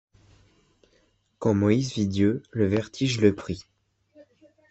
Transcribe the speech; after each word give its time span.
Quand 1.37 1.53
Moïse 1.53 1.93
vit 1.93 2.07
Dieu, 2.07 2.41
le 2.49 2.65
vertige 2.65 3.21
le 3.21 3.35
prit; 3.35 3.67